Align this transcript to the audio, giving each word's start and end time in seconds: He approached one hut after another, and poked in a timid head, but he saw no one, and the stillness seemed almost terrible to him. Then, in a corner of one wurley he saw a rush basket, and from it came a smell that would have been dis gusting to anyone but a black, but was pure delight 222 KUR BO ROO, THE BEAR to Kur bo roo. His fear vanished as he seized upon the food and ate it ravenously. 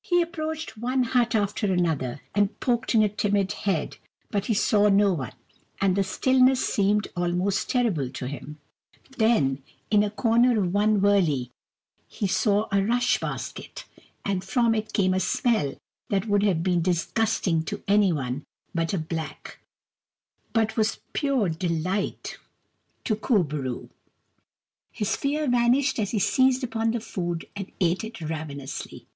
He 0.00 0.22
approached 0.22 0.78
one 0.78 1.02
hut 1.02 1.34
after 1.34 1.70
another, 1.70 2.22
and 2.34 2.58
poked 2.60 2.94
in 2.94 3.02
a 3.02 3.10
timid 3.10 3.52
head, 3.52 3.98
but 4.30 4.46
he 4.46 4.54
saw 4.54 4.88
no 4.88 5.12
one, 5.12 5.34
and 5.82 5.94
the 5.96 6.02
stillness 6.02 6.64
seemed 6.66 7.08
almost 7.14 7.68
terrible 7.68 8.08
to 8.08 8.26
him. 8.26 8.56
Then, 9.18 9.62
in 9.90 10.02
a 10.02 10.08
corner 10.10 10.58
of 10.62 10.72
one 10.72 11.02
wurley 11.02 11.50
he 12.08 12.26
saw 12.26 12.68
a 12.72 12.82
rush 12.82 13.20
basket, 13.20 13.84
and 14.24 14.42
from 14.42 14.74
it 14.74 14.94
came 14.94 15.12
a 15.12 15.20
smell 15.20 15.74
that 16.08 16.26
would 16.26 16.42
have 16.42 16.62
been 16.62 16.80
dis 16.80 17.04
gusting 17.12 17.62
to 17.64 17.82
anyone 17.86 18.44
but 18.74 18.94
a 18.94 18.98
black, 18.98 19.58
but 20.54 20.74
was 20.78 21.00
pure 21.12 21.50
delight 21.50 22.38
222 23.04 23.16
KUR 23.18 23.44
BO 23.44 23.44
ROO, 23.44 23.44
THE 23.44 23.44
BEAR 23.44 23.44
to 23.44 23.44
Kur 23.44 23.44
bo 23.44 23.80
roo. 23.82 23.90
His 24.90 25.16
fear 25.16 25.48
vanished 25.50 25.98
as 25.98 26.12
he 26.12 26.18
seized 26.18 26.64
upon 26.64 26.92
the 26.92 27.00
food 27.00 27.46
and 27.54 27.70
ate 27.78 28.02
it 28.04 28.22
ravenously. 28.22 29.06